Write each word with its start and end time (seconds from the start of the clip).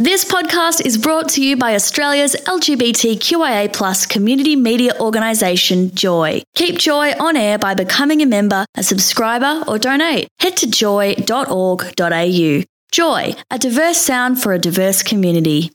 This 0.00 0.24
podcast 0.24 0.86
is 0.86 0.96
brought 0.96 1.28
to 1.30 1.42
you 1.44 1.56
by 1.56 1.74
Australia's 1.74 2.36
LGBTQIA 2.46 3.72
plus 3.72 4.06
community 4.06 4.54
media 4.54 4.92
organisation, 5.00 5.92
Joy. 5.92 6.40
Keep 6.54 6.78
Joy 6.78 7.14
on 7.18 7.36
air 7.36 7.58
by 7.58 7.74
becoming 7.74 8.22
a 8.22 8.26
member, 8.26 8.64
a 8.76 8.84
subscriber, 8.84 9.64
or 9.66 9.76
donate. 9.76 10.28
Head 10.38 10.56
to 10.58 10.70
joy.org.au. 10.70 12.62
Joy, 12.92 13.34
a 13.50 13.58
diverse 13.58 13.98
sound 13.98 14.40
for 14.40 14.52
a 14.52 14.58
diverse 14.60 15.02
community. 15.02 15.72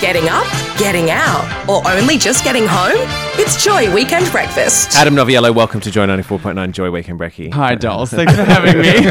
Getting 0.00 0.30
up, 0.30 0.50
getting 0.78 1.10
out, 1.10 1.68
or 1.68 1.86
only 1.90 2.16
just 2.16 2.42
getting 2.42 2.64
home? 2.66 3.25
It's 3.38 3.62
Joy 3.62 3.92
Weekend 3.94 4.30
Breakfast. 4.32 4.96
Adam 4.96 5.14
Noviello, 5.14 5.54
welcome 5.54 5.80
to 5.82 5.90
Joy 5.90 6.06
94.9 6.06 6.72
Joy 6.72 6.90
Weekend 6.90 7.20
Brekkie. 7.20 7.52
Hi, 7.52 7.74
dolls. 7.74 8.10
Thanks 8.12 8.34
for 8.34 8.42
having 8.44 8.80
me. 8.80 9.10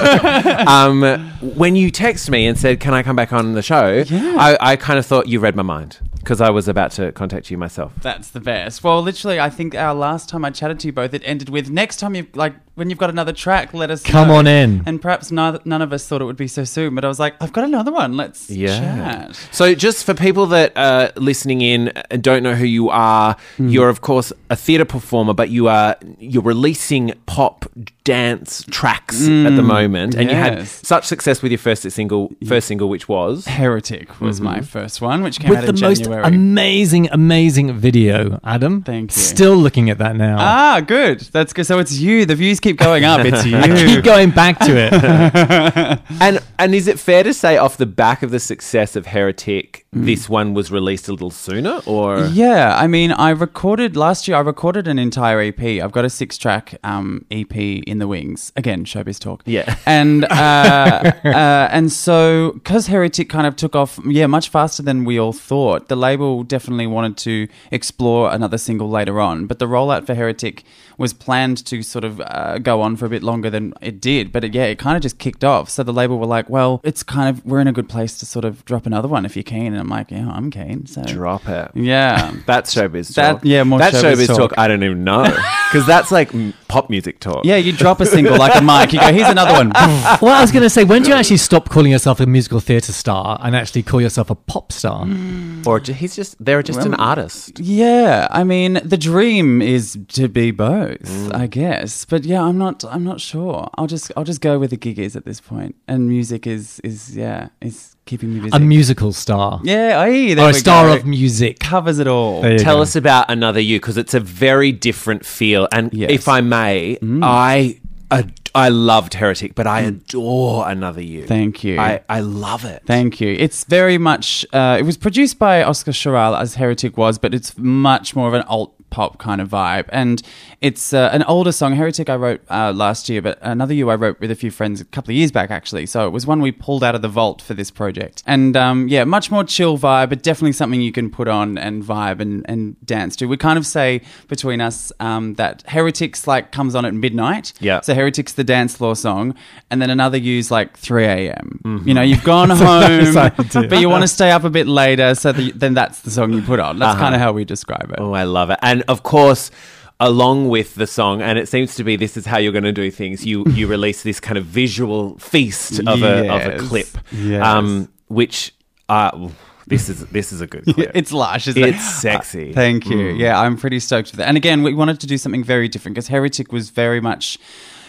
Um, 0.66 1.30
when 1.56 1.76
you 1.76 1.92
text 1.92 2.30
me 2.30 2.48
and 2.48 2.58
said, 2.58 2.80
Can 2.80 2.94
I 2.94 3.04
come 3.04 3.16
back 3.16 3.32
on 3.34 3.54
the 3.54 3.62
show? 3.62 4.04
I, 4.10 4.58
I 4.60 4.76
kind 4.78 4.98
of 4.98 5.06
thought 5.06 5.28
you 5.28 5.40
read 5.40 5.56
my 5.56 5.62
mind 5.64 6.00
because 6.16 6.42
I 6.42 6.50
was 6.50 6.68
about 6.68 6.90
to 6.94 7.12
contact 7.12 7.52
you 7.52 7.58
myself. 7.58 7.94
That's 8.02 8.32
the 8.32 8.40
best. 8.40 8.84
Well, 8.84 9.02
literally, 9.04 9.40
I 9.40 9.50
think 9.52 9.76
our 9.76 9.94
last 9.94 10.28
time 10.28 10.44
I 10.44 10.50
chatted 10.50 10.80
to 10.80 10.88
you 10.88 10.94
both, 10.94 11.14
it 11.14 11.22
ended 11.24 11.50
with 11.50 11.70
next 11.70 11.98
time 11.98 12.16
you 12.16 12.26
like 12.34 12.56
when 12.74 12.90
you've 12.90 13.00
got 13.00 13.10
another 13.10 13.32
track, 13.32 13.74
let 13.74 13.90
us 13.92 14.04
Come 14.04 14.28
know." 14.30 14.36
on 14.36 14.48
in. 14.48 14.84
And 14.86 15.02
perhaps 15.02 15.32
neither, 15.32 15.60
none 15.66 15.82
of 15.82 15.94
us 15.94 16.06
thought 16.08 16.22
it 16.22 16.26
would 16.26 16.36
be 16.36 16.48
so 16.48 16.64
soon, 16.66 16.94
but 16.96 17.06
I 17.06 17.08
was 17.08 17.20
like, 17.20 17.36
I've 17.42 17.54
got 17.54 17.64
another 17.64 17.92
one. 17.92 18.18
Let's 18.18 18.50
Yeah. 18.50 18.80
chat. 18.80 19.36
So, 19.52 19.76
just 19.76 20.04
for 20.06 20.14
people 20.14 20.48
that 20.48 20.74
are 20.76 21.12
listening 21.16 21.62
in 21.62 21.90
and 22.10 22.22
don't 22.24 22.44
know 22.44 22.56
who 22.56 22.66
you 22.66 22.90
are, 22.90 23.38
Hmm. 23.58 23.70
you're 23.70 23.88
of 23.90 24.02
course 24.02 24.15
a 24.50 24.56
theatre 24.56 24.86
performer, 24.86 25.34
but 25.34 25.50
you 25.50 25.68
are 25.68 25.96
you're 26.20 26.44
releasing 26.44 27.14
pop 27.26 27.66
dance 28.04 28.64
tracks 28.70 29.28
at 29.28 29.56
the 29.56 29.64
moment, 29.64 30.16
and 30.16 30.30
you 30.30 30.36
had 30.36 30.68
such 30.68 31.06
success 31.06 31.42
with 31.42 31.52
your 31.52 31.60
first 31.60 31.90
single, 31.92 32.32
first 32.48 32.68
single, 32.68 32.88
which 32.90 33.10
was 33.10 33.46
Heretic 33.46 34.22
was 34.22 34.40
my 34.40 34.62
first 34.62 35.02
one, 35.02 35.24
which 35.24 35.40
came 35.40 35.50
With 35.50 35.60
out 35.60 35.66
the 35.66 35.74
in 35.74 35.80
most 35.80 36.06
amazing, 36.06 37.10
amazing 37.12 37.74
video, 37.78 38.40
Adam. 38.44 38.82
Thank 38.84 39.16
you. 39.16 39.22
Still 39.22 39.56
looking 39.56 39.90
at 39.90 39.98
that 39.98 40.16
now. 40.16 40.38
ah, 40.40 40.82
good. 40.86 41.22
That's 41.22 41.54
good. 41.54 41.66
So 41.66 41.80
it's 41.80 41.98
you. 41.98 42.26
The 42.26 42.36
views 42.36 42.60
keep 42.60 42.78
going 42.78 43.04
up. 43.04 43.26
It's 43.26 43.46
you. 43.46 43.58
I 43.58 43.68
Keep 43.76 44.04
going 44.04 44.32
back 44.32 44.60
to 44.60 44.74
it. 44.76 46.02
And 46.22 46.40
and 46.60 46.74
is 46.76 46.88
it 46.88 47.00
fair 47.00 47.24
to 47.24 47.34
say 47.34 47.58
off 47.58 47.78
the 47.78 47.86
back 47.86 48.24
of 48.24 48.32
the 48.32 48.40
success 48.40 48.96
of 48.96 49.08
Heretic. 49.08 49.85
This 49.96 50.28
one 50.28 50.54
was 50.54 50.72
released 50.72 51.08
a 51.08 51.12
little 51.12 51.32
sooner, 51.32 51.82
or 51.86 52.26
Yeah, 52.26 52.78
I 52.78 52.88
mean, 52.88 53.12
I 53.14 53.30
recorded 53.30 53.96
last 53.96 54.28
year. 54.28 54.36
I 54.38 54.42
recorded 54.42 54.88
an 54.88 55.00
entire 55.00 55.40
EP. 55.40 55.62
I've 55.62 55.94
got 55.94 56.04
a 56.04 56.10
six-track 56.10 56.78
um, 56.84 57.26
EP 57.32 57.56
in 57.56 58.00
the 58.00 58.08
wings. 58.08 58.52
Again, 58.56 58.84
showbiz 58.84 59.20
talk. 59.20 59.44
Yeah. 59.46 59.78
and 59.86 60.26
uh, 60.26 61.12
uh, 61.24 61.70
and 61.72 61.92
so 61.92 62.52
because 62.56 62.88
Heretic 62.88 63.30
kind 63.30 63.48
of 63.48 63.56
took 63.56 63.76
off, 63.76 64.00
yeah, 64.06 64.28
much 64.28 64.50
faster 64.50 64.84
than 64.84 65.06
we 65.06 65.18
all 65.18 65.34
thought. 65.34 65.88
The 65.88 65.96
label 65.96 66.44
definitely 66.44 66.88
wanted 66.88 67.18
to 67.18 67.48
explore 67.72 68.32
another 68.32 68.58
single 68.58 68.90
later 68.90 69.22
on, 69.22 69.46
but 69.48 69.60
the 69.60 69.66
rollout 69.66 70.06
for 70.06 70.14
Heretic 70.14 70.64
was 70.98 71.14
planned 71.14 71.66
to 71.66 71.82
sort 71.82 72.04
of 72.04 72.22
uh, 72.22 72.58
go 72.60 72.82
on 72.82 72.96
for 72.96 73.06
a 73.06 73.10
bit 73.10 73.24
longer 73.24 73.50
than 73.50 73.74
it 73.82 74.02
did. 74.02 74.32
But 74.32 74.44
it, 74.44 74.54
yeah, 74.54 74.66
it 74.66 74.80
kind 74.80 74.96
of 74.96 75.04
just 75.04 75.20
kicked 75.20 75.44
off. 75.44 75.70
So 75.70 75.84
the 75.84 75.94
label 75.94 76.20
were 76.20 76.26
like, 76.26 76.50
"Well, 76.50 76.82
it's 76.84 77.04
kind 77.04 77.30
of 77.30 77.46
we're 77.46 77.62
in 77.62 77.68
a 77.68 77.74
good 77.74 77.88
place 77.90 78.18
to 78.20 78.26
sort 78.26 78.46
of 78.46 78.66
drop 78.66 78.86
another 78.86 79.08
one 79.08 79.26
if 79.26 79.38
you 79.38 79.44
can. 79.44 79.74
And 79.74 79.85
I'm 79.86 79.90
like, 79.90 80.10
"Yeah, 80.12 80.28
I'm 80.30 80.50
keen." 80.50 80.86
So 80.88 81.04
drop 81.04 81.48
it? 81.48 81.72
yeah. 81.76 82.34
That's 82.46 82.74
showbiz 82.74 83.14
That- 83.16 83.32
talk. 83.34 83.42
yeah, 83.44 83.64
more 83.64 83.78
that's 83.80 84.02
showbiz 84.02 84.28
talk. 84.28 84.54
I 84.58 84.68
don't 84.68 84.84
even 84.84 85.04
know 85.04 85.24
because 85.76 85.88
that's 85.88 86.12
like 86.12 86.34
m- 86.34 86.54
pop 86.68 86.90
music 86.90 87.20
talk. 87.20 87.44
Yeah, 87.46 87.58
you 87.58 87.72
drop 87.72 88.00
a 88.00 88.06
single 88.06 88.38
like 88.38 88.56
a 88.56 88.62
mic. 88.72 88.94
You 88.94 89.00
go, 89.00 89.12
here's 89.12 89.30
another 89.30 89.54
one. 89.54 89.70
well, 90.22 90.36
I 90.36 90.42
was 90.42 90.52
going 90.52 90.64
to 90.64 90.70
say, 90.70 90.84
when 90.84 91.04
do 91.04 91.10
you 91.10 91.16
actually 91.16 91.38
stop 91.38 91.70
calling 91.70 91.92
yourself 91.92 92.20
a 92.20 92.26
musical 92.26 92.60
theatre 92.60 92.92
star 92.94 93.40
and 93.42 93.56
actually 93.56 93.84
call 93.84 94.02
yourself 94.02 94.30
a 94.30 94.36
pop 94.36 94.72
star? 94.72 95.06
Mm. 95.06 95.66
or 95.68 95.80
ju- 95.80 95.94
he's 95.94 96.16
just 96.16 96.44
they're 96.44 96.64
just 96.64 96.86
an 96.86 96.94
artist. 96.96 97.60
yeah, 97.60 98.28
I 98.32 98.44
mean, 98.44 98.80
the 98.84 98.98
dream 98.98 99.62
is 99.62 99.98
to 100.10 100.28
be 100.28 100.52
both, 100.52 101.02
mm. 101.02 101.36
I 101.36 101.48
guess. 101.48 102.06
But 102.06 102.26
yeah, 102.26 102.42
I'm 102.44 102.58
not. 102.58 102.84
I'm 102.86 103.04
not 103.04 103.20
sure. 103.20 103.70
I'll 103.76 103.88
just. 103.88 104.12
I'll 104.16 104.24
just 104.24 104.42
go 104.42 104.60
where 104.60 104.68
the 104.68 104.78
gig 104.78 105.00
is 105.00 105.16
at 105.16 105.26
this 105.26 105.40
point. 105.42 105.46
point, 105.56 105.76
and 105.88 106.08
music 106.10 106.48
is 106.48 106.80
is 106.84 107.16
yeah 107.16 107.50
is 107.62 107.96
keeping 108.06 108.34
me 108.34 108.40
busy. 108.40 108.56
A 108.56 108.60
musical 108.60 109.12
star. 109.12 109.60
yeah, 109.64 110.00
aye, 110.00 110.34
there 110.34 110.46
or 110.46 110.50
a 110.50 110.54
we 110.54 110.60
star 110.60 110.88
go. 110.88 110.96
of 110.96 111.06
music. 111.06 111.60
covers 111.60 112.00
it 112.00 112.08
all. 112.08 112.42
There 112.42 112.54
you 112.54 112.60
Tell 112.60 112.78
go. 112.78 112.82
us 112.82 112.96
about 112.96 113.30
another 113.30 113.60
you 113.60 113.80
because 113.80 113.98
it's 113.98 114.14
a 114.14 114.20
very 114.20 114.72
different 114.72 115.26
feel. 115.26 115.65
And 115.72 115.94
Yes. 115.94 116.12
if 116.12 116.28
I 116.28 116.42
may, 116.42 116.98
I 117.22 117.80
ad- 118.12 118.34
I 118.54 118.70
loved 118.70 119.16
Heretic, 119.16 119.54
but 119.54 119.68
I 119.68 119.82
adore 119.82 120.70
another 120.70 121.02
you. 121.02 121.26
Thank 121.26 121.64
you. 121.66 121.78
I, 121.78 122.02
I 122.08 122.22
love 122.22 122.64
it. 122.64 122.84
Thank 122.86 123.20
you. 123.20 123.36
It's 123.38 123.66
very 123.66 123.98
much. 123.98 124.46
Uh, 124.54 124.78
it 124.80 124.84
was 124.84 124.96
produced 124.98 125.38
by 125.40 125.62
Oscar 125.62 125.92
Choral 125.92 126.36
as 126.38 126.56
Heretic 126.56 126.96
was, 126.98 127.18
but 127.18 127.34
it's 127.34 127.58
much 127.58 128.16
more 128.16 128.30
of 128.30 128.34
an 128.34 128.44
alt 128.44 128.74
pop 128.96 129.18
kind 129.18 129.42
of 129.42 129.50
vibe, 129.50 129.90
and 129.90 130.22
it's 130.62 130.94
uh, 130.94 131.10
an 131.12 131.24
older 131.24 131.52
song. 131.52 131.76
Heretic 131.76 132.10
I 132.10 132.16
wrote 132.16 132.42
uh, 132.50 132.72
last 132.74 133.10
year, 133.10 133.22
but 133.22 133.38
another 133.42 133.74
you 133.74 133.90
I 133.90 133.96
wrote 133.96 134.22
with 134.22 134.32
a 134.32 134.36
few 134.36 134.50
friends 134.50 134.80
a 134.80 134.86
couple 134.86 135.12
of 135.12 135.18
years 135.18 135.34
back 135.34 135.52
actually. 135.52 135.86
So 135.86 136.08
it 136.08 136.12
was 136.12 136.26
one 136.26 136.40
we 136.40 136.54
pulled 136.54 136.82
out 136.82 136.96
of 136.96 137.02
the 137.02 137.10
vault 137.10 137.42
for 137.42 137.54
this 137.54 137.70
project, 137.70 138.24
and 138.26 138.56
um, 138.56 138.88
yeah, 138.88 139.04
much 139.04 139.30
more 139.30 139.44
chill 139.44 139.78
vibe, 139.78 140.10
but 140.10 140.24
definitely 140.24 140.54
something 140.54 140.80
you 140.80 140.94
can 140.94 141.10
put 141.12 141.28
on 141.28 141.58
and 141.58 141.84
vibe 141.84 142.22
and, 142.22 142.46
and 142.48 142.78
dance 142.86 143.18
to. 143.18 143.26
We 143.26 143.36
kind 143.36 143.60
of 143.60 143.66
say 143.66 144.02
between 144.30 144.62
us 144.62 144.94
um, 145.02 145.34
that 145.34 145.64
Heretics 145.68 146.26
like 146.26 146.54
comes 146.54 146.74
on 146.74 146.86
at 146.86 146.94
midnight. 146.94 147.52
Yeah. 147.60 147.82
So 147.82 147.94
Heretics 147.94 148.32
the 148.32 148.46
dance 148.46 148.78
floor 148.78 148.96
song, 148.96 149.36
and 149.70 149.82
then 149.82 149.90
another 149.90 150.18
use 150.18 150.50
like 150.52 150.78
3 150.78 151.04
a.m. 151.04 151.60
You 151.86 151.94
know, 151.94 152.02
you've 152.02 152.24
gone 152.24 152.50
home, 152.52 153.14
but 153.14 153.80
you 153.82 153.90
want 153.90 154.04
to 154.04 154.08
stay 154.08 154.32
up 154.32 154.46
a 154.46 154.50
bit 154.50 154.68
later, 154.68 155.16
so 155.16 155.34
the, 155.34 155.52
then 155.52 155.74
that's 155.74 156.00
the 156.00 156.12
song 156.12 156.32
you 156.32 156.42
put 156.42 156.62
on. 156.62 156.80
That's 156.80 156.98
kind 156.98 157.14
of 157.14 157.20
how 157.20 157.34
we 157.34 157.44
describe 157.44 157.92
it. 157.92 157.98
Oh, 158.00 158.14
I 158.14 158.24
love 158.24 158.50
it. 158.52 158.60
And 158.62 158.85
of 158.88 159.04
course, 159.04 159.52
along 160.00 160.50
with 160.50 160.76
the 160.76 160.88
song, 160.88 161.22
and 161.22 161.38
it 161.40 161.48
seems 161.48 161.76
to 161.76 161.84
be 161.84 161.96
this 161.96 162.18
is 162.18 162.26
how 162.26 162.38
you're 162.38 162.52
going 162.52 162.64
to 162.66 162.72
do 162.72 162.92
things. 162.92 163.26
You 163.26 163.46
you 163.48 163.68
release 163.78 164.04
this 164.04 164.20
kind 164.20 164.38
of 164.38 164.46
visual 164.46 165.18
feast 165.20 165.80
of 165.88 166.04
a 166.04 166.30
of 166.30 166.54
a 166.54 166.58
clip, 166.68 166.88
Yes. 167.12 167.44
um, 167.46 167.90
which 168.08 168.54
uh, 168.90 169.30
this 169.68 169.90
is 169.90 170.06
this 170.08 170.32
is 170.32 170.42
a 170.42 170.48
good 170.48 170.66
clip. 170.74 170.92
It's 170.94 171.12
lush, 171.12 171.48
isn't 171.48 171.62
it? 171.64 171.76
It's 171.76 171.84
sexy. 172.02 172.52
Uh, 172.52 172.54
thank 172.54 172.88
you. 172.88 173.10
Yeah, 173.10 173.40
I'm 173.40 173.58
pretty 173.58 173.80
stoked 173.80 174.12
with 174.12 174.18
that. 174.20 174.28
And 174.28 174.38
again, 174.38 174.64
we 174.64 174.74
wanted 174.74 175.00
to 175.02 175.08
do 175.08 175.18
something 175.18 175.44
very 175.44 175.68
different 175.68 175.96
because 175.96 176.08
Heretic 176.10 176.52
was 176.52 176.70
very 176.70 177.00
much. 177.02 177.38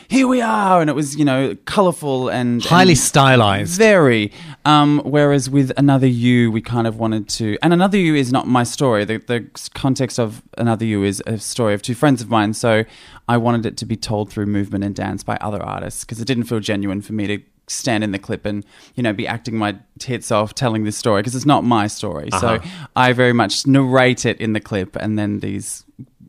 Here 0.09 0.27
we 0.27 0.41
are, 0.41 0.81
and 0.81 0.89
it 0.89 0.95
was 0.95 1.17
you 1.17 1.25
know 1.25 1.57
colorful 1.65 2.29
and 2.29 2.63
Highly 2.65 2.93
and 2.93 2.99
stylized. 2.99 3.79
Very. 3.79 4.33
Um, 4.65 5.01
whereas 5.05 5.49
with 5.51 5.73
Another 5.77 6.07
You, 6.07 6.51
we 6.51 6.61
kind 6.61 6.87
of 6.87 6.99
wanted 6.99 7.29
to. 7.31 7.57
And 7.63 7.73
Another 7.73 7.99
You 7.99 8.15
is 8.15 8.33
not 8.33 8.47
my 8.47 8.65
story. 8.65 9.05
The, 9.05 9.19
the 9.19 9.47
context 9.75 10.19
of 10.19 10.43
Another 10.59 10.85
You 10.85 11.05
is 11.05 11.23
a 11.27 11.39
story 11.39 11.75
of 11.75 11.83
two 11.83 11.95
friends 11.95 12.23
of 12.23 12.31
mine. 12.31 12.55
So 12.55 12.85
I 13.29 13.37
wanted 13.37 13.67
it 13.67 13.77
to 13.79 13.87
be 13.87 13.97
told 13.97 14.31
through 14.31 14.47
movement 14.47 14.85
and 14.85 14.95
dance 14.95 15.23
by 15.23 15.37
other 15.37 15.63
artists 15.63 16.05
because 16.05 16.21
it 16.21 16.27
didn't 16.27 16.45
feel 16.45 16.61
genuine 16.61 17.01
for 17.03 17.13
me 17.13 17.27
to 17.27 17.43
stand 17.69 18.05
in 18.05 18.13
the 18.13 18.19
clip 18.19 18.47
and 18.47 18.65
you 18.95 19.03
know 19.03 19.13
be 19.13 19.27
acting 19.27 19.57
my 19.57 19.77
tits 19.99 20.31
off 20.31 20.55
telling 20.55 20.85
this 20.85 20.97
story 20.97 21.21
because 21.21 21.35
it's 21.35 21.45
not 21.45 21.65
my 21.65 21.89
story 21.89 22.29
so 22.39 22.61
i 22.95 23.13
very 23.13 23.33
much 23.33 23.67
narrate 23.67 24.25
it 24.25 24.41
in 24.41 24.53
the 24.53 24.61
clip 24.61 24.95
and 24.95 25.19
then 25.19 25.41
these 25.41 25.85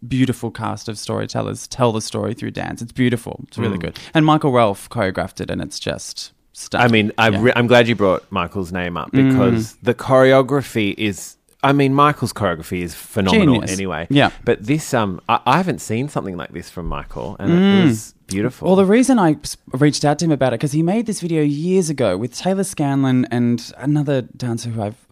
beautiful 0.08 0.52
cast 0.52 0.88
of 0.90 0.98
storytellers 0.98 1.68
tell 1.68 1.92
the 1.92 2.02
story 2.02 2.34
through 2.34 2.52
dance 2.52 2.82
it's 2.82 2.92
beautiful 2.92 3.44
it's 3.48 3.58
really 3.58 3.78
good 3.78 3.98
and 4.14 4.26
michael 4.26 4.52
ralph 4.52 4.90
choreographed 4.90 5.40
it 5.42 5.50
and 5.50 5.62
it's 5.62 5.80
just 5.80 6.32
stuff 6.54 6.82
I 6.82 6.88
mean, 6.88 7.12
I 7.20 7.30
Yeah. 7.30 7.42
re- 7.42 7.54
I'm 7.56 7.68
glad 7.68 7.88
you 7.88 7.96
brought 7.96 8.24
Michael's 8.32 8.72
name 8.72 8.98
up 8.98 9.12
because 9.12 9.74
Mm. 9.74 9.78
the 9.84 9.94
choreography 9.94 10.96
is. 10.98 11.36
I 11.64 11.72
mean, 11.74 11.94
Michael's 11.94 12.34
choreography 12.34 12.82
is 12.82 12.94
phenomenal 12.94 13.56
Genius. 13.56 13.72
anyway. 13.72 14.08
Yeah. 14.10 14.30
But 14.46 14.64
this, 14.66 14.94
um, 14.94 15.20
I, 15.28 15.40
I 15.46 15.58
haven't 15.58 15.82
seen 15.82 16.08
something 16.08 16.38
like 16.38 16.54
this 16.54 16.70
from 16.70 16.86
Michael, 16.88 17.36
and 17.40 17.52
it 17.52 17.86
was 17.86 18.14
beautiful. 18.28 18.66
Mm. 18.66 18.70
Well, 18.70 18.76
the 18.76 18.86
reason 18.86 19.18
I 19.20 19.38
reached 19.74 20.06
out 20.06 20.20
to 20.20 20.26
him 20.26 20.32
about 20.32 20.54
it 20.54 20.60
because 20.60 20.72
he 20.72 20.84
made 20.84 21.06
this 21.08 21.20
video 21.22 21.42
years 21.44 21.90
ago 21.90 22.16
with 22.18 22.36
Taylor 22.36 22.64
Scanlon 22.64 23.26
and 23.32 23.72
another 23.78 24.22
dancer 24.22 24.70
who 24.70 24.82
I've, 24.82 25.07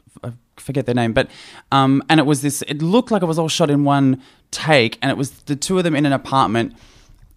forget 0.57 0.85
their 0.85 0.96
name, 0.96 1.13
but 1.13 1.29
um, 1.72 2.03
and 2.09 2.19
it 2.19 2.25
was 2.25 2.41
this. 2.41 2.61
It 2.63 2.81
looked 2.81 3.11
like 3.11 3.22
it 3.22 3.25
was 3.25 3.40
all 3.40 3.49
shot 3.49 3.69
in 3.69 3.84
one 3.84 4.22
take, 4.52 4.97
and 5.02 5.11
it 5.11 5.17
was 5.17 5.31
the 5.31 5.55
two 5.55 5.78
of 5.78 5.84
them 5.84 5.96
in 5.96 6.05
an 6.05 6.13
apartment. 6.13 6.75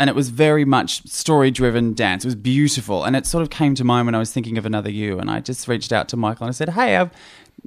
And 0.00 0.08
it 0.08 0.14
was 0.14 0.28
very 0.28 0.64
much 0.64 1.04
story 1.08 1.50
driven 1.50 1.92
dance. 1.92 2.24
It 2.24 2.28
was 2.28 2.36
beautiful. 2.36 3.02
And 3.02 3.16
it 3.16 3.26
sort 3.26 3.42
of 3.42 3.50
came 3.50 3.74
to 3.74 3.82
mind 3.82 4.06
when 4.06 4.14
I 4.14 4.18
was 4.18 4.32
thinking 4.32 4.56
of 4.56 4.64
Another 4.64 4.90
You. 4.90 5.18
And 5.18 5.28
I 5.28 5.40
just 5.40 5.66
reached 5.66 5.92
out 5.92 6.08
to 6.10 6.16
Michael 6.16 6.44
and 6.44 6.50
I 6.50 6.52
said, 6.52 6.68
Hey, 6.68 6.94
I've 6.94 7.10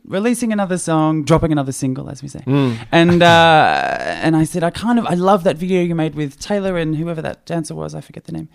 releasing 0.06 0.52
another 0.52 0.78
song, 0.78 1.24
dropping 1.24 1.52
another 1.52 1.72
single, 1.72 2.10
as 2.10 2.22
we 2.22 2.28
say. 2.30 2.44
And 2.92 3.22
uh, 3.36 3.96
and 4.24 4.36
I 4.36 4.44
said, 4.44 4.64
I 4.64 4.70
kind 4.70 5.00
of 5.00 5.06
I 5.06 5.14
love 5.16 5.44
that 5.44 5.58
video 5.58 5.82
you 5.82 5.96
made 5.96 6.16
with 6.16 6.40
Taylor 6.40 6.78
and 6.78 6.96
whoever 6.96 7.22
that 7.22 7.46
dancer 7.46 7.76
was. 7.76 7.96
I 7.96 8.02
forget 8.02 8.26
the 8.26 8.32
name. 8.34 8.50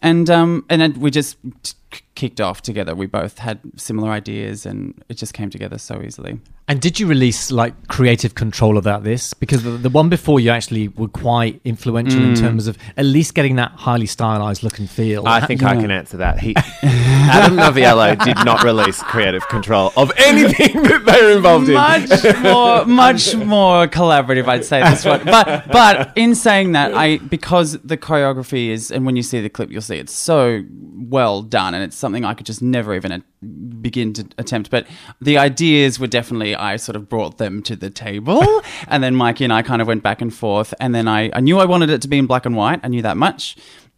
And 0.00 0.28
um 0.30 0.64
and 0.68 0.80
then 0.82 0.98
we 1.00 1.10
just 1.10 1.36
t- 1.62 2.00
kicked 2.14 2.40
off 2.40 2.60
together. 2.62 2.94
We 2.94 3.06
both 3.06 3.38
had 3.38 3.60
similar 3.76 4.10
ideas, 4.10 4.66
and 4.66 5.02
it 5.08 5.14
just 5.16 5.32
came 5.34 5.48
together 5.50 5.78
so 5.78 6.02
easily. 6.02 6.40
And 6.68 6.80
did 6.80 6.98
you 6.98 7.06
release 7.06 7.50
like 7.50 7.74
creative 7.88 8.34
control 8.34 8.78
about 8.78 9.04
this? 9.04 9.34
Because 9.34 9.62
the, 9.64 9.70
the 9.70 9.90
one 9.90 10.08
before 10.08 10.40
you 10.40 10.50
actually 10.50 10.88
were 10.88 11.08
quite 11.08 11.60
influential 11.64 12.20
Mm. 12.20 12.30
in 12.30 12.34
terms 12.34 12.66
of 12.66 12.78
at 12.96 13.04
least 13.04 13.34
getting 13.34 13.56
that 13.56 13.72
highly 13.72 14.06
stylized 14.06 14.62
look 14.62 14.78
and 14.78 14.88
feel. 14.90 15.26
I 15.26 15.44
think 15.46 15.62
I 15.62 15.74
Yeah. 15.74 15.80
can 15.82 15.90
answer 15.90 16.16
that. 16.18 16.38
He, 16.40 16.54
Adam 17.22 17.56
Noviello 17.56 18.22
did 18.24 18.36
not 18.44 18.62
release 18.64 19.02
creative 19.02 19.46
control 19.48 19.92
of 19.96 20.10
anything 20.16 20.82
that 20.82 21.04
they 21.04 21.22
were 21.22 21.32
involved 21.32 21.68
in. 21.68 21.74
much 21.74 22.42
more 22.42 22.84
much 22.86 23.34
more 23.36 23.86
collaborative 23.86 24.46
i'd 24.48 24.64
say 24.64 24.82
this 24.82 25.04
one. 25.04 25.24
But 25.24 25.68
but 25.70 26.12
in 26.16 26.34
saying 26.34 26.72
that 26.72 26.94
i 26.94 27.18
because 27.18 27.78
the 27.80 27.96
choreography 27.96 28.68
is 28.68 28.90
and 28.90 29.06
when 29.06 29.16
you 29.16 29.22
see 29.22 29.40
the 29.40 29.48
clip 29.48 29.70
you'll 29.70 29.82
see 29.82 29.96
it's 29.96 30.12
so 30.12 30.62
well 30.96 31.42
done 31.42 31.74
and 31.74 31.82
it's 31.84 31.96
something 31.96 32.24
i 32.24 32.34
could 32.34 32.46
just 32.46 32.62
never 32.62 32.94
even 32.94 33.12
a- 33.12 33.22
begin 33.44 34.12
to 34.12 34.24
attempt. 34.38 34.70
But 34.70 34.86
the 35.20 35.36
ideas 35.38 35.98
were 35.98 36.06
definitely 36.06 36.54
i 36.54 36.76
sort 36.76 36.96
of 36.96 37.08
brought 37.08 37.38
them 37.38 37.62
to 37.62 37.76
the 37.76 37.90
table 37.90 38.62
and 38.88 39.02
then 39.02 39.14
mikey 39.14 39.44
and 39.44 39.52
i 39.52 39.62
kind 39.62 39.82
of 39.82 39.88
went 39.88 40.02
back 40.02 40.20
and 40.22 40.32
forth 40.32 40.72
and 40.80 40.94
then 40.94 41.08
i, 41.08 41.30
I 41.32 41.40
knew 41.40 41.58
i 41.58 41.64
wanted 41.64 41.90
it 41.90 42.02
to 42.02 42.08
be 42.08 42.18
in 42.18 42.26
black 42.26 42.46
and 42.46 42.56
white. 42.56 42.80
I 42.82 42.88
knew 42.88 43.02
that 43.02 43.16
much 43.16 43.56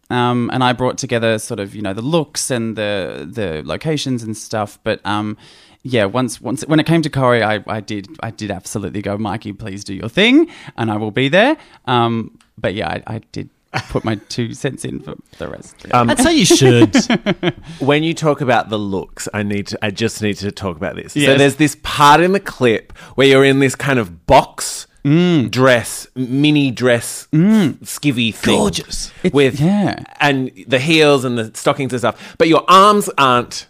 um, 0.09 0.49
and 0.53 0.63
I 0.63 0.73
brought 0.73 0.97
together 0.97 1.39
sort 1.39 1.59
of 1.59 1.75
you 1.75 1.81
know 1.81 1.93
the 1.93 2.01
looks 2.01 2.51
and 2.51 2.75
the 2.75 3.27
the 3.29 3.63
locations 3.65 4.23
and 4.23 4.35
stuff. 4.35 4.79
But 4.83 5.05
um, 5.05 5.37
yeah, 5.83 6.05
once 6.05 6.41
once 6.41 6.65
when 6.65 6.79
it 6.79 6.85
came 6.85 7.01
to 7.01 7.09
choreo, 7.09 7.43
I, 7.43 7.63
I 7.67 7.79
did 7.79 8.07
I 8.21 8.31
did 8.31 8.51
absolutely 8.51 9.01
go, 9.01 9.17
Mikey, 9.17 9.53
please 9.53 9.83
do 9.83 9.93
your 9.93 10.09
thing, 10.09 10.49
and 10.77 10.91
I 10.91 10.97
will 10.97 11.11
be 11.11 11.27
there. 11.27 11.57
Um, 11.85 12.37
but 12.57 12.73
yeah, 12.73 12.89
I, 12.89 13.15
I 13.15 13.19
did 13.31 13.49
put 13.89 14.03
my 14.05 14.15
two 14.29 14.53
cents 14.53 14.85
in 14.85 14.99
for 14.99 15.15
the 15.37 15.47
rest. 15.47 15.75
Yeah. 15.87 15.99
Um, 15.99 16.09
I'd 16.09 16.19
say 16.19 16.35
you 16.35 16.45
should. 16.45 16.95
when 17.79 18.03
you 18.03 18.13
talk 18.13 18.41
about 18.41 18.69
the 18.69 18.79
looks, 18.79 19.27
I 19.33 19.43
need 19.43 19.67
to. 19.67 19.79
I 19.83 19.91
just 19.91 20.21
need 20.21 20.37
to 20.37 20.51
talk 20.51 20.77
about 20.77 20.95
this. 20.95 21.13
So 21.13 21.35
there's 21.35 21.55
this 21.55 21.77
part 21.83 22.21
in 22.21 22.31
the 22.31 22.39
clip 22.39 22.97
where 23.15 23.27
you're 23.27 23.45
in 23.45 23.59
this 23.59 23.75
kind 23.75 23.99
of 23.99 24.25
box 24.27 24.87
Mm. 25.05 25.51
dress, 25.51 26.07
mini 26.15 26.71
dress, 26.71 27.27
skivvy 27.31 28.33
thing, 28.33 28.57
Gorgeous. 28.57 29.11
with 29.31 29.59
yeah. 29.59 30.03
and 30.19 30.51
the 30.67 30.79
heels 30.79 31.23
and 31.23 31.37
the 31.37 31.51
stockings 31.55 31.93
and 31.93 31.99
stuff. 31.99 32.35
But 32.39 32.47
your 32.47 32.63
arms 32.67 33.07
aren't 33.17 33.67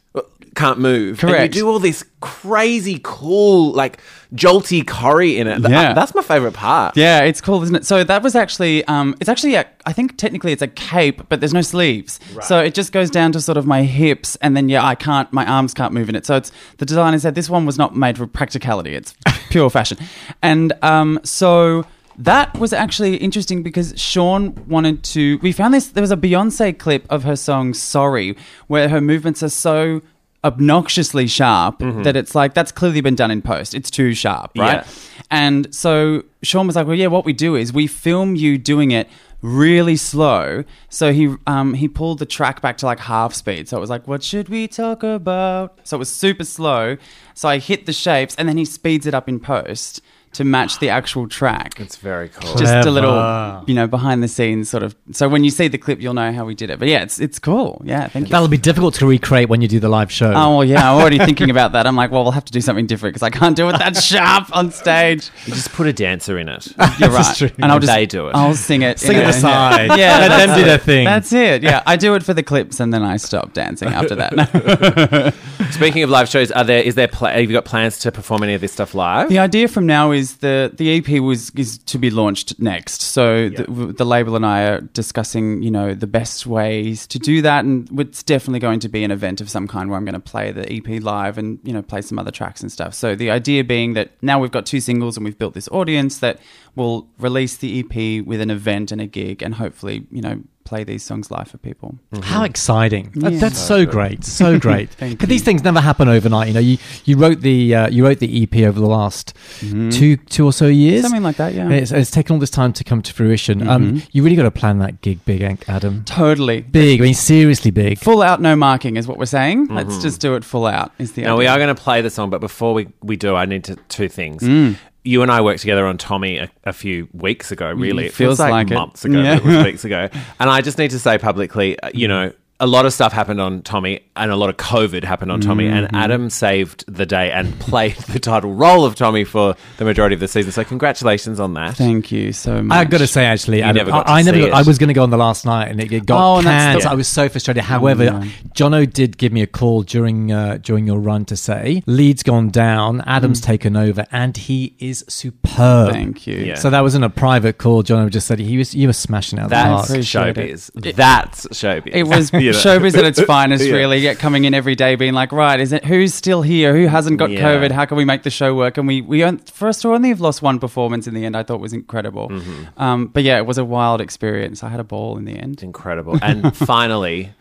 can't 0.56 0.80
move. 0.80 1.22
And 1.22 1.32
Correct. 1.32 1.54
you 1.54 1.62
do 1.62 1.70
all 1.70 1.80
this 1.80 2.04
crazy, 2.22 3.00
cool, 3.04 3.74
like 3.74 4.00
jolty 4.34 4.86
curry 4.86 5.38
in 5.38 5.48
it. 5.48 5.60
Yeah. 5.70 5.94
that's 5.94 6.16
my 6.16 6.22
favorite 6.22 6.54
part. 6.54 6.96
Yeah, 6.98 7.22
it's 7.22 7.42
cool, 7.42 7.62
isn't 7.64 7.76
it? 7.76 7.86
So 7.86 8.04
that 8.04 8.24
was 8.24 8.36
actually, 8.36 8.86
um, 8.86 9.16
it's 9.20 9.30
actually, 9.30 9.56
a, 9.56 9.66
I 9.86 9.94
think 9.94 10.18
technically 10.18 10.52
it's 10.52 10.62
a 10.62 10.68
cape, 10.68 11.28
but 11.30 11.42
there's 11.42 11.54
no 11.54 11.62
sleeves. 11.62 12.20
So 12.42 12.60
it 12.60 12.74
just 12.74 12.92
goes 12.92 13.10
down 13.10 13.34
to 13.34 13.42
sort 13.42 13.58
of 13.58 13.66
my 13.66 13.84
hips, 13.84 14.38
and 14.38 14.56
then 14.56 14.70
yeah, 14.70 14.86
I 14.86 14.96
can't, 14.96 15.32
my 15.34 15.46
arms 15.46 15.74
can't 15.74 15.94
move 15.94 16.10
in 16.10 16.16
it. 16.16 16.26
So 16.26 16.38
it's 16.38 16.52
the 16.78 16.86
designer 16.86 17.20
said 17.20 17.36
this 17.36 17.50
one 17.50 17.66
was 17.66 17.78
not 17.78 17.96
made 17.96 18.18
for 18.18 18.26
practicality; 18.26 18.96
it's 18.96 19.14
pure 19.50 19.70
fashion. 19.70 19.98
And 20.42 20.74
um, 20.82 21.20
so 21.24 21.86
that 22.18 22.58
was 22.58 22.74
actually 22.74 23.18
interesting 23.18 23.62
because 23.62 23.94
Sean 24.00 24.56
wanted 24.68 25.04
to. 25.04 25.38
We 25.40 25.52
found 25.52 25.74
this. 25.74 25.88
There 25.88 26.02
was 26.02 26.12
a 26.12 26.18
Beyonce 26.18 26.78
clip 26.78 27.06
of 27.10 27.24
her 27.24 27.36
song 27.36 27.74
"Sorry," 27.74 28.36
where 28.68 28.90
her 28.90 29.02
movements 29.02 29.44
are 29.44 29.50
so 29.50 30.02
obnoxiously 30.46 31.28
sharp 31.28 31.80
that 32.04 32.16
it's 32.16 32.36
like 32.36 32.54
that's 32.54 32.72
clearly 32.72 33.02
been 33.02 33.16
done 33.16 33.32
in 33.32 33.42
post. 33.42 33.74
It's 33.74 33.90
too 33.90 34.14
sharp, 34.14 34.52
right? 34.56 34.86
Yeah. 34.86 34.88
And 35.32 35.74
so 35.76 36.24
Sean 36.44 36.68
was 36.68 36.76
like, 36.76 36.86
"Well, 36.86 36.96
yeah, 36.96 37.08
what 37.08 37.26
we 37.26 37.34
do 37.34 37.56
is 37.56 37.74
we 37.74 37.88
film 37.88 38.36
you 38.36 38.58
doing 38.58 38.92
it 38.92 39.10
really 39.42 39.96
slow." 39.98 40.64
So 40.90 41.12
he 41.12 41.36
um 41.48 41.74
he 41.74 41.88
pulled 41.88 42.20
the 42.20 42.26
track 42.26 42.62
back 42.62 42.78
to 42.78 42.86
like 42.86 43.00
half 43.00 43.34
speed. 43.34 43.68
So 43.68 43.78
it 43.78 43.80
was 43.80 43.90
like, 43.90 44.08
"What 44.08 44.24
should 44.24 44.48
we 44.48 44.68
talk 44.68 45.04
about?" 45.04 45.80
So 45.84 45.98
it 45.98 46.00
was 46.00 46.12
super 46.12 46.46
slow. 46.46 46.98
So 47.34 47.50
I 47.50 47.58
hit 47.58 47.88
the 47.88 47.94
shapes 47.94 48.36
and 48.36 48.48
then 48.48 48.58
he 48.58 48.66
speeds 48.66 49.08
it 49.08 49.14
up 49.16 49.28
in 49.28 49.40
post 49.40 50.02
to 50.36 50.44
match 50.44 50.80
the 50.80 50.90
actual 50.90 51.28
track. 51.28 51.80
It's 51.80 51.96
very 51.98 52.30
cool. 52.30 52.56
just 52.56 52.86
a 52.88 52.92
little, 52.92 53.64
you 53.68 53.74
know, 53.74 53.88
behind 53.88 54.22
the 54.24 54.28
scenes 54.28 54.70
sort 54.70 54.84
of. 54.84 54.96
So 55.12 55.28
when 55.30 55.44
you 55.44 55.50
see 55.50 55.68
the 55.68 55.78
clip, 55.78 56.02
you'll 56.02 56.14
know 56.14 56.32
how 56.34 56.46
we 56.46 56.56
did 56.56 56.70
it. 56.70 56.78
But 56.80 56.88
yeah, 56.88 57.04
it's 57.04 57.20
it's 57.20 57.40
cool. 57.40 57.82
Yeah, 57.86 58.08
thank 58.08 58.28
you. 58.28 58.32
That'll 58.32 58.48
be 58.48 58.58
difficult 58.58 58.94
to 58.96 59.06
recreate 59.06 59.50
when 59.50 59.62
you 59.62 59.68
do 59.68 59.80
the 59.80 59.90
live 59.90 60.12
show. 60.12 60.32
Oh 60.36 60.58
well, 60.58 60.64
yeah, 60.64 60.92
I'm 60.92 61.00
already 61.00 61.18
thinking 61.20 61.50
about 61.50 61.72
that. 61.72 61.88
I'm 61.88 61.96
like, 61.96 62.12
well, 62.12 62.24
we'll 62.24 62.32
have 62.34 62.46
to 62.46 62.52
do 62.52 62.62
something 62.62 62.86
different 62.86 63.14
because 63.16 63.24
I 63.24 63.30
can't 63.30 63.56
do 63.56 63.70
it 63.70 63.74
that 63.74 63.96
sharp 64.04 64.56
on 64.56 64.72
stage. 64.72 65.30
you 65.46 65.54
just 65.54 65.72
put 65.72 65.88
a 65.88 65.94
dancer 65.94 66.38
in 66.38 66.50
it. 66.50 66.68
You're 67.00 67.10
right, 67.10 67.36
true. 67.36 67.50
and 67.58 67.72
I'll 67.72 67.80
just 67.80 67.92
They 67.94 68.06
do 68.06 68.28
it. 68.28 68.36
I'll 68.36 68.54
sing 68.56 68.82
it. 68.82 69.00
Sing 69.00 69.18
it 69.18 69.24
a- 69.26 69.30
aside. 69.30 69.88
Yeah, 69.98 70.20
Let 70.20 70.28
them 70.30 70.48
that's 70.48 70.60
do 70.60 70.66
their 70.66 70.76
it. 70.76 70.82
thing. 70.82 71.06
That's 71.06 71.32
it. 71.34 71.64
Yeah, 71.64 71.82
I 71.86 71.96
do 71.96 72.14
it 72.16 72.24
for 72.24 72.34
the 72.34 72.44
clips, 72.44 72.80
and 72.80 72.94
then 72.94 73.04
I 73.04 73.18
stop 73.18 73.54
dancing 73.54 73.90
after 73.90 74.16
that. 74.16 75.34
Speaking 75.72 76.04
of 76.04 76.10
live 76.10 76.30
shows, 76.30 76.52
are 76.52 76.64
there 76.64 76.82
is 76.82 76.96
there 76.96 77.08
pla- 77.08 77.30
have 77.32 77.42
you 77.42 77.54
got 77.54 77.66
plans 77.66 78.00
to 78.00 78.12
perform 78.12 78.44
any 78.44 78.54
of 78.54 78.62
this 78.62 78.72
stuff 78.74 78.94
live? 78.94 79.30
The 79.30 79.40
idea 79.40 79.68
from 79.68 79.86
now 79.86 80.12
is 80.12 80.25
the 80.34 80.72
the 80.74 80.98
EP 80.98 81.22
was 81.22 81.50
is 81.52 81.78
to 81.80 81.98
be 81.98 82.10
launched 82.10 82.60
next. 82.60 83.02
So 83.02 83.50
the, 83.50 83.94
the 83.98 84.06
label 84.06 84.36
and 84.36 84.46
I 84.46 84.64
are 84.64 84.82
discussing, 84.82 85.62
you 85.62 85.72
know, 85.72 85.94
the 85.94 86.08
best 86.08 86.46
ways 86.46 87.08
to 87.08 87.20
do 87.20 87.42
that, 87.42 87.66
and 87.66 87.88
it's 88.00 88.24
definitely 88.24 88.60
going 88.60 88.80
to 88.82 88.90
be 88.90 89.04
an 89.04 89.12
event 89.12 89.42
of 89.42 89.50
some 89.50 89.68
kind 89.68 89.90
where 89.90 89.98
I'm 89.98 90.06
going 90.06 90.14
to 90.14 90.20
play 90.20 90.52
the 90.52 90.72
EP 90.72 91.02
live 91.02 91.38
and 91.38 91.60
you 91.64 91.74
know 91.74 91.82
play 91.82 92.02
some 92.02 92.20
other 92.20 92.32
tracks 92.32 92.62
and 92.62 92.72
stuff. 92.72 92.94
So 92.94 93.16
the 93.16 93.32
idea 93.32 93.64
being 93.64 93.94
that 93.94 94.12
now 94.22 94.40
we've 94.40 94.52
got 94.52 94.66
two 94.66 94.80
singles 94.80 95.18
and 95.18 95.24
we've 95.24 95.38
built 95.38 95.54
this 95.54 95.70
audience 95.70 96.20
that 96.20 96.40
will 96.76 97.08
release 97.20 97.56
the 97.58 97.80
EP 97.80 98.26
with 98.26 98.42
an 98.42 98.50
event 98.50 98.92
and 98.92 99.00
a 99.00 99.08
gig, 99.08 99.42
and 99.42 99.56
hopefully, 99.56 100.08
you 100.12 100.22
know, 100.22 100.44
play 100.66 100.84
these 100.84 101.04
songs 101.04 101.32
live 101.32 101.48
for 101.48 101.58
people. 101.58 101.98
How 102.24 102.44
exciting! 102.44 103.12
That- 103.16 103.40
That's 103.40 103.58
so 103.60 103.86
great, 103.86 104.24
so 104.26 104.60
great. 104.68 104.90
Because 105.00 105.30
these 105.30 105.44
things 105.44 105.64
never 105.64 105.80
happen 105.80 106.10
overnight. 106.10 106.48
You 106.50 106.54
know, 106.56 106.60
you 106.60 106.78
you 107.06 107.18
wrote 107.18 107.40
the 107.42 107.74
uh, 107.76 107.88
you 107.90 108.04
wrote 108.06 108.20
the 108.20 108.44
EP 108.44 108.54
over 108.68 108.80
the 108.80 108.88
last 108.88 109.34
two 109.62 110.18
two 110.18 110.46
or 110.46 110.52
so 110.52 110.68
years, 110.68 111.04
Something 111.04 111.24
like 111.24 111.38
that, 111.38 111.54
yeah. 111.54 111.70
It's, 111.70 111.92
it's 111.92 112.12
taken 112.12 112.34
all 112.34 112.40
this 112.40 112.50
time 112.50 112.74
to 112.74 112.84
come 112.84 113.02
to 113.04 113.14
fruition. 113.14 113.68
Um, 113.68 114.02
you 114.12 114.24
really 114.24 114.36
got 114.36 114.44
to 114.44 114.52
plan 114.52 114.80
that 114.80 115.02
gig 115.02 115.24
big, 115.26 115.42
Hank- 115.42 115.70
Adam. 115.70 116.04
Totally. 116.06 116.62
Big. 116.62 117.00
I 117.00 117.04
mean, 117.06 117.14
seriously 117.14 117.72
big. 117.72 118.00
Full 118.00 118.22
out, 118.22 118.42
no 118.42 118.56
marking 118.56 118.98
is 118.98 119.08
what 119.08 119.18
we're 119.18 119.26
saying. 119.26 119.68
Let's 119.68 120.02
just 120.02 120.20
do 120.20 120.36
it 120.36 120.44
full 120.44 120.66
out. 120.66 120.92
Is 121.00 121.14
the 121.14 121.22
Now 121.22 121.38
we 121.38 121.48
are 121.48 121.58
going 121.58 121.74
to 121.74 121.82
play 121.82 122.02
the 122.02 122.10
song, 122.10 122.30
but 122.30 122.42
before 122.42 122.74
we, 122.74 122.88
we 123.02 123.16
do, 123.16 123.36
I 123.36 123.46
need 123.46 123.64
to 123.66 123.76
two 123.90 124.10
things. 124.10 124.42
Mm. 124.44 124.76
You 125.06 125.22
and 125.22 125.32
I 125.32 125.40
worked 125.42 125.62
together 125.62 125.86
on 125.86 125.98
Tommy 125.98 126.38
a, 126.40 126.50
a 126.66 126.74
few 126.74 127.08
weeks 127.14 127.52
ago. 127.52 127.72
Really, 127.72 128.06
It 128.06 128.08
it 128.08 128.14
feels, 128.14 128.38
feels 128.38 128.40
like, 128.40 128.52
like 128.52 128.72
it. 128.72 128.74
months 128.74 129.06
ago, 129.06 129.22
Yeah. 129.22 129.38
it 129.38 129.64
weeks 129.64 129.86
ago. 129.86 130.10
And 130.40 130.50
I 130.50 130.62
just 130.62 130.78
need 130.78 130.92
to 130.92 131.00
say 131.00 131.18
publicly, 131.18 131.80
uh, 131.80 131.92
you 131.94 132.08
know, 132.08 132.34
a 132.60 132.66
lot 132.68 132.86
of 132.86 132.94
stuff 132.94 133.12
happened 133.12 133.42
on 133.42 133.62
Tommy, 133.64 134.00
and 134.16 134.32
a 134.32 134.36
lot 134.38 134.50
of 134.50 134.56
COVID 134.58 135.04
happened 135.04 135.32
on 135.32 135.42
Tommy. 135.42 135.68
And 135.68 135.86
Mm-hmm. 135.88 135.96
Adam 135.96 136.30
saved 136.30 136.86
the 136.88 137.06
day 137.06 137.32
and 137.32 137.60
played 137.60 137.96
the 137.98 138.18
title 138.20 138.54
role 138.54 138.86
of 138.86 138.96
Tommy 138.96 139.24
for 139.26 139.56
the 139.78 139.84
majority 139.86 140.14
of 140.14 140.20
the 140.22 140.28
season. 140.28 140.52
So 140.54 140.64
congratulations 140.64 141.40
on 141.40 141.54
that. 141.56 141.76
Thank 141.76 142.12
you 142.14 142.32
so 142.34 142.64
much. 142.64 142.76
I've 142.78 142.90
got 142.90 143.00
to 143.00 143.08
say, 143.08 143.26
actually, 143.26 143.62
Adam, 143.62 143.76
never 143.78 143.92
got 143.92 144.04
to 144.08 144.10
I, 144.12 144.20
I 144.20 144.22
never. 144.22 144.38
see 144.38 144.42
Got, 144.42 144.48
it. 144.48 144.54
I 144.54 144.62
was 144.62 144.78
going 144.78 144.88
to 144.88 144.94
go 144.94 145.04
on 145.04 145.10
the 145.10 145.18
last 145.18 145.46
night, 145.46 145.68
and 145.70 145.82
it, 145.82 145.92
it 145.92 146.06
got 146.06 146.16
Oh, 146.24 146.38
and 146.38 146.46
canned. 146.46 146.82
the- 146.82 146.90
I 146.90 146.94
was 146.96 147.08
so 147.10 147.28
frustrated. 147.28 147.64
However, 147.64 148.06
no. 148.06 148.20
Jono 148.56 148.92
did 148.92 149.18
give 149.18 149.34
me 149.34 149.42
a 149.42 149.48
call 149.48 149.84
during 149.84 150.32
uh, 150.32 150.58
during 150.62 150.88
your 150.88 151.00
run 151.00 151.26
to 151.26 151.36
say 151.38 151.84
lead's 151.86 152.24
gone 152.24 152.50
down, 152.50 153.02
Adam's 153.02 153.42
taken 153.42 153.76
over, 153.76 154.06
and 154.12 154.36
he 154.38 154.76
is 154.80 155.04
superb. 155.10 155.92
Thank 155.92 156.26
you. 156.26 156.38
Yeah. 156.38 156.56
So 156.56 156.70
that 156.70 156.82
wasn't 156.82 157.04
a 157.06 157.10
private 157.10 157.58
call. 157.58 157.84
Jono 157.84 158.10
just 158.10 158.28
said 158.28 158.40
he 158.40 158.58
was 158.58 158.74
you 158.74 158.88
were 158.88 158.94
smashing 158.94 159.40
out 159.40 159.50
the 159.50 159.56
That's 159.56 159.76
park. 159.78 159.90
Appreciate 159.90 160.36
showbiz. 160.36 160.96
That's 160.96 161.46
showbiz. 161.48 161.88
It 161.94 162.04
was 162.04 162.32
You 162.46 162.52
know? 162.54 162.58
showbiz 162.60 162.98
at 162.98 163.06
its 163.06 163.22
finest, 163.34 163.66
Yeah. 163.66 163.74
really. 163.76 163.98
Yeah, 164.00 164.14
coming 164.14 164.46
in 164.46 164.54
every 164.54 164.76
day, 164.76 164.96
being 164.96 165.14
like, 165.14 165.32
right, 165.32 165.60
is 165.60 165.72
it 165.74 165.86
who's 165.86 166.14
still 166.14 166.42
here? 166.42 166.76
Who 166.76 166.88
hasn't 166.88 167.18
got 167.18 167.30
Yeah. 167.32 167.42
COVID? 167.42 167.72
How 167.72 167.86
can 167.86 167.98
we 167.98 168.06
make 168.06 168.24
the 168.24 168.30
show 168.30 168.54
work? 168.56 168.78
And 168.78 168.88
we 168.88 169.02
we 169.02 169.24
on- 169.24 169.38
for 169.40 169.68
us 169.68 169.82
to 169.82 169.94
only 169.94 170.10
have 170.10 170.22
lost 170.22 170.42
one 170.42 170.60
performance 170.60 171.08
in 171.08 171.14
the 171.14 171.26
end, 171.26 171.36
I 171.36 171.44
thought 171.44 171.60
was 171.60 171.74
incredible. 171.74 172.30
Mm-hmm. 172.30 172.82
Um, 172.82 173.08
but 173.08 173.24
yeah, 173.24 173.38
it 173.38 173.46
was 173.46 173.58
a 173.58 173.66
wild 173.66 174.02
experience. 174.02 174.64
I 174.64 174.70
had 174.70 174.80
a 174.80 174.84
ball 174.84 175.18
in 175.18 175.26
the 175.26 175.34
end. 175.38 175.64
incredible. 175.64 176.18
And 176.22 176.56
finally, 176.74 177.32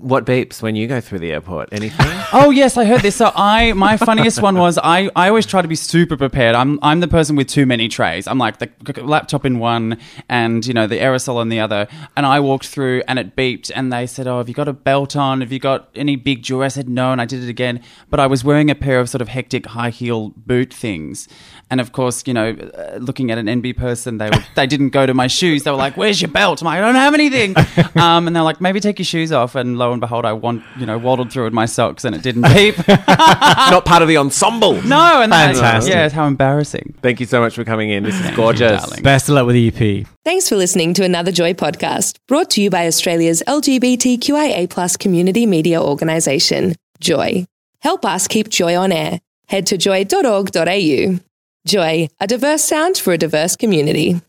what 0.00 0.24
beeps 0.24 0.62
when 0.62 0.76
you 0.76 0.86
go 0.86 1.00
through 1.00 1.20
the 1.20 1.32
airport? 1.32 1.68
Anything? 1.72 2.06
Oh 2.30 2.50
yes, 2.50 2.76
I 2.76 2.84
heard 2.84 3.00
this. 3.00 3.16
So 3.16 3.32
I, 3.34 3.72
my 3.72 3.96
funniest 3.96 4.42
one 4.42 4.58
was 4.58 4.76
I, 4.76 5.10
I 5.16 5.28
always 5.28 5.46
try 5.46 5.62
to 5.62 5.68
be 5.68 5.74
super 5.74 6.14
prepared. 6.14 6.54
I'm, 6.54 6.78
I'm 6.82 7.00
the 7.00 7.08
person 7.08 7.36
with 7.36 7.48
too 7.48 7.64
many 7.64 7.88
trays. 7.88 8.26
I'm 8.26 8.36
like 8.36 8.58
the 8.58 8.68
laptop 9.02 9.46
in 9.46 9.58
one, 9.60 9.98
and 10.28 10.66
you 10.66 10.74
know 10.74 10.86
the 10.86 10.98
aerosol 10.98 11.40
in 11.40 11.48
the 11.48 11.60
other. 11.60 11.88
And 12.18 12.26
I 12.26 12.40
walked 12.40 12.66
through, 12.66 13.02
and 13.08 13.18
it 13.18 13.34
beeped, 13.34 13.70
and 13.74 13.90
they 13.90 14.06
said, 14.06 14.26
"Oh, 14.26 14.38
have 14.38 14.48
you 14.48 14.54
got 14.54 14.68
a 14.68 14.74
belt 14.74 15.16
on? 15.16 15.40
Have 15.40 15.52
you 15.52 15.58
got 15.58 15.88
any 15.94 16.16
big 16.16 16.42
jewelry?" 16.42 16.66
I 16.66 16.68
said, 16.68 16.88
"No," 16.88 17.12
and 17.12 17.20
I 17.20 17.24
did 17.24 17.42
it 17.42 17.48
again. 17.48 17.82
But 18.10 18.20
I 18.20 18.26
was 18.26 18.44
wearing 18.44 18.70
a 18.70 18.74
pair 18.74 19.00
of 19.00 19.08
sort 19.08 19.22
of 19.22 19.28
hectic 19.28 19.64
high 19.66 19.90
heel 19.90 20.34
boot 20.36 20.72
things, 20.74 21.28
and 21.70 21.80
of 21.80 21.92
course, 21.92 22.24
you 22.26 22.34
know, 22.34 22.50
uh, 22.50 22.98
looking 22.98 23.30
at 23.30 23.38
an 23.38 23.46
NB 23.46 23.76
person, 23.78 24.18
they 24.18 24.28
were, 24.28 24.44
they 24.54 24.66
didn't 24.66 24.90
go 24.90 25.06
to 25.06 25.14
my 25.14 25.28
shoes. 25.28 25.62
They 25.62 25.70
were 25.70 25.78
like, 25.78 25.96
"Where's 25.96 26.20
your 26.20 26.30
belt?" 26.30 26.60
I'm 26.60 26.66
like, 26.66 26.78
"I 26.78 26.80
don't 26.82 26.94
have 26.94 27.14
anything." 27.14 27.56
um, 27.96 28.26
and 28.26 28.36
they're 28.36 28.42
like, 28.42 28.60
"Maybe 28.60 28.80
take 28.80 28.98
your 28.98 29.06
shoes 29.06 29.32
off 29.32 29.54
and 29.54 29.78
lower 29.78 29.87
lo 29.88 29.92
and 29.92 30.00
behold, 30.00 30.24
I 30.24 30.32
want 30.32 30.62
you 30.78 30.86
know 30.86 30.98
waddled 30.98 31.32
through 31.32 31.44
with 31.44 31.52
my 31.52 31.66
socks 31.66 32.04
and 32.04 32.14
it 32.14 32.22
didn't 32.22 32.42
beep. 32.54 32.76
Not 32.88 33.84
part 33.84 34.02
of 34.02 34.08
the 34.08 34.16
ensemble. 34.16 34.74
no, 34.82 35.22
and 35.22 35.32
that, 35.32 35.54
Fantastic. 35.54 35.92
yeah, 35.92 36.08
how 36.08 36.26
embarrassing. 36.26 36.94
Thank 37.02 37.20
you 37.20 37.26
so 37.26 37.40
much 37.40 37.54
for 37.54 37.64
coming 37.64 37.90
in. 37.90 38.04
This 38.04 38.14
is 38.14 38.20
Thank 38.22 38.36
gorgeous. 38.36 38.80
darling. 38.82 39.02
Best 39.02 39.28
of 39.28 39.34
luck 39.34 39.46
with 39.46 39.54
the 39.54 39.68
EP. 40.00 40.06
Thanks 40.24 40.48
for 40.48 40.56
listening 40.56 40.94
to 40.94 41.04
another 41.04 41.32
Joy 41.32 41.54
podcast 41.54 42.16
brought 42.28 42.50
to 42.50 42.62
you 42.62 42.70
by 42.70 42.86
Australia's 42.86 43.42
LGBTQIA 43.46 44.68
plus 44.70 44.96
community 44.96 45.46
media 45.46 45.82
organisation, 45.82 46.74
Joy. 47.00 47.46
Help 47.80 48.04
us 48.04 48.28
keep 48.28 48.48
Joy 48.48 48.76
on 48.76 48.92
air. 48.92 49.20
Head 49.48 49.66
to 49.68 49.78
joy.org.au. 49.78 51.18
Joy, 51.66 52.08
a 52.20 52.26
diverse 52.26 52.62
sound 52.62 52.98
for 52.98 53.12
a 53.12 53.18
diverse 53.18 53.56
community. 53.56 54.20